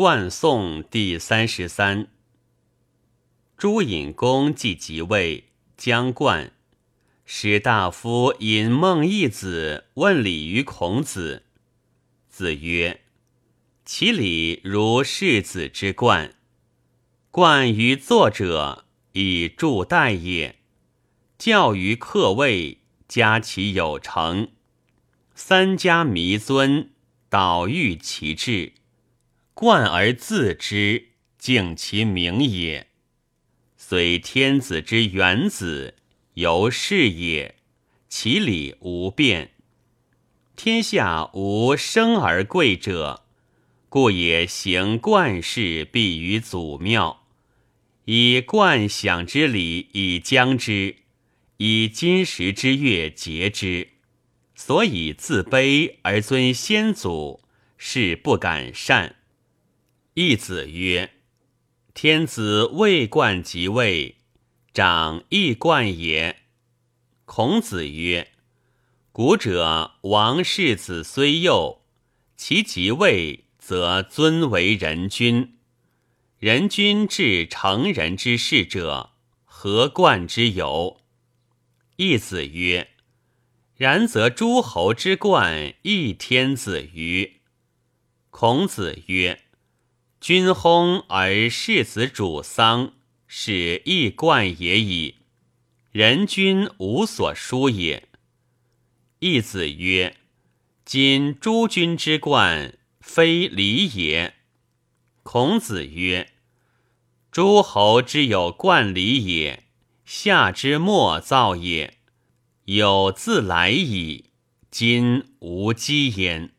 [0.00, 2.08] 冠颂第三十三。
[3.58, 6.52] 朱隐公即即位，将冠，
[7.26, 11.42] 使大夫引孟义子问礼于孔子。
[12.30, 13.02] 子曰
[13.84, 16.34] ：“其礼如世子之冠，
[17.30, 20.60] 冠于作者以助代也。
[21.36, 24.48] 教于客位，加其有成。
[25.34, 26.88] 三家弥尊，
[27.28, 28.72] 导育其志。”
[29.60, 32.86] 冠而自之，敬其名也。
[33.76, 35.96] 虽天子之元子，
[36.32, 37.56] 犹是也。
[38.08, 39.50] 其礼无变。
[40.56, 43.26] 天下无生而贵者，
[43.90, 47.26] 故也行冠事，必于祖庙，
[48.06, 50.96] 以冠享之礼以将之，
[51.58, 53.88] 以金石之乐节之。
[54.54, 57.42] 所以自卑而尊先祖，
[57.76, 59.16] 是不敢善。
[60.14, 61.12] 义子曰
[61.94, 64.16] ：“天子未冠即位，
[64.74, 66.42] 长亦冠也。”
[67.24, 68.32] 孔子曰
[69.12, 71.82] ：“古者王世子虽幼，
[72.36, 75.56] 其即位，则尊为人君。
[76.40, 79.12] 人君至成人之事者，
[79.44, 81.00] 何冠之有？”
[81.94, 82.90] 义子曰
[83.78, 87.42] ：“然则诸侯之冠，亦天子于？”
[88.30, 89.44] 孔子曰。
[90.20, 92.92] 君薨而世子主丧，
[93.26, 95.14] 是亦冠也已。
[95.92, 98.06] 人君无所殊也。
[99.20, 100.18] 义子曰
[100.84, 104.34] ：“今诸君之冠，非礼也。”
[105.24, 106.34] 孔子曰
[107.32, 109.64] ：“诸侯之有冠礼也，
[110.04, 111.96] 夏之末造也，
[112.66, 114.26] 有自来矣。
[114.70, 116.52] 今无积焉。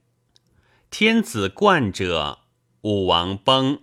[0.90, 2.40] 天子冠者。”
[2.82, 3.80] 武王崩，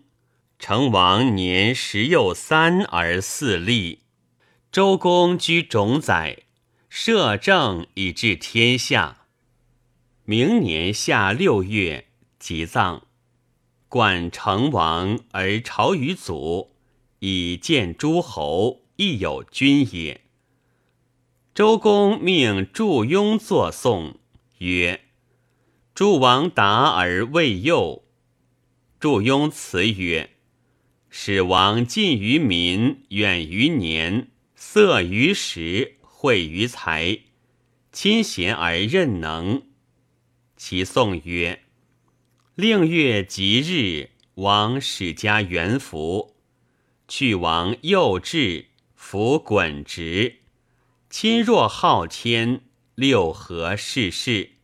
[0.59, 4.01] 成王年十又三而四立。
[4.73, 6.43] 周公居冢宰，
[6.89, 9.27] 摄政以治天下。
[10.25, 12.09] 明年夏六月，
[12.41, 13.07] 即葬。
[13.89, 16.73] 冠成王而朝于祖，
[17.21, 20.23] 以见诸侯，亦有君也。
[21.55, 24.17] 周公命祝庸作颂，
[24.59, 25.03] 曰
[25.95, 28.03] ：“诸王达而未幼。”
[29.01, 30.31] 祝庸辞曰
[31.09, 37.21] ：“始王近于民，远于年，色于时，惠于财，
[37.93, 39.63] 亲贤而任能。”
[40.59, 41.63] 其颂曰
[42.57, 46.35] ：“令月吉日，王始加元服。
[47.07, 48.65] 去王幼稚，
[48.97, 50.41] 服滚直。
[51.09, 52.63] 亲若昊天，
[52.97, 54.55] 六合世事，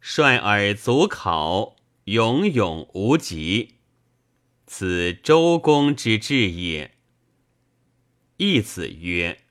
[0.00, 1.76] 率尔足考。”
[2.10, 3.74] 永永无极，
[4.66, 6.92] 此周公之志也。
[8.38, 9.42] 义子曰：“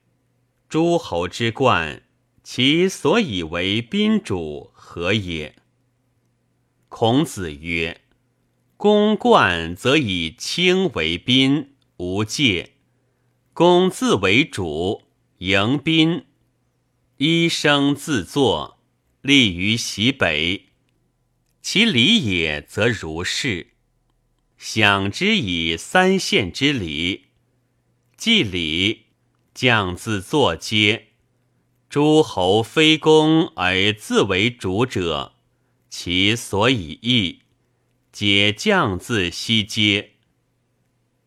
[0.67, 2.01] 诸侯之冠，
[2.43, 5.55] 其所以为宾主何也？”
[6.89, 8.01] 孔子曰
[8.75, 12.71] ：“公冠则以轻为宾，无戒；
[13.53, 15.03] 公自为主，
[15.37, 16.25] 迎宾，
[17.17, 18.79] 一生自作，
[19.21, 20.63] 立于西北。”
[21.69, 23.71] 其礼也，则如是。
[24.57, 27.25] 享之以三献之礼，
[28.15, 29.07] 祭礼，
[29.53, 31.07] 将自作阶。
[31.89, 35.33] 诸侯非公而自为主者，
[35.89, 37.41] 其所以义，
[38.13, 40.13] 皆将自西阶。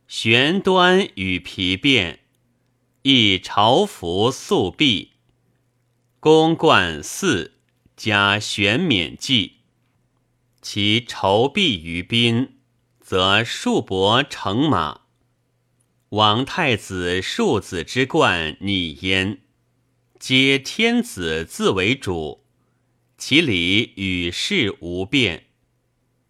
[0.09, 2.21] 玄端与皮变，
[3.03, 5.11] 亦朝服素璧。
[6.19, 7.59] 公冠四，
[7.95, 9.60] 加玄冕祭。
[10.63, 12.59] 其筹币于宾，
[13.01, 15.03] 则数帛乘马。
[16.11, 19.41] 王太子庶子之冠拟焉，
[20.19, 22.45] 皆天子自为主，
[23.17, 25.47] 其礼与世无变，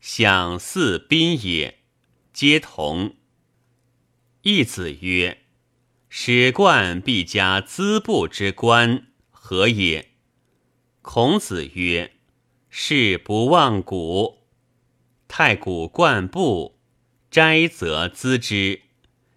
[0.01, 1.81] 享似宾也，
[2.33, 3.17] 皆同。
[4.43, 5.43] 义子曰
[6.09, 10.13] ：“使冠必加资布之冠，何也？”
[11.03, 12.13] 孔子曰。
[12.71, 14.39] 是不忘古，
[15.27, 16.79] 太古冠布，
[17.29, 18.83] 斋则资之，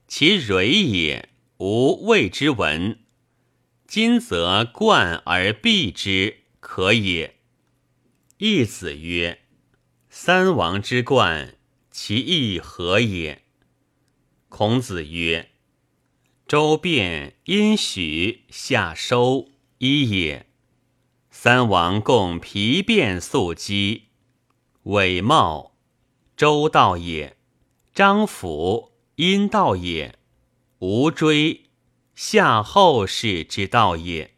[0.07, 2.99] 其蕊也，无谓之文。
[3.87, 7.39] 今则冠而避之，可也。
[8.37, 9.41] 义子曰
[10.09, 11.55] ：“三王之冠，
[11.89, 13.41] 其义何也？”
[14.49, 15.49] 孔子曰
[16.47, 19.49] ：“周变殷许下收
[19.79, 20.45] 一也。”
[21.43, 24.03] 三王共皮变素肌，
[24.83, 25.73] 伪茂，
[26.37, 27.35] 周道也。
[27.93, 30.17] 张府阴道也，
[30.79, 31.65] 吴追，
[32.15, 34.35] 夏后氏之道也。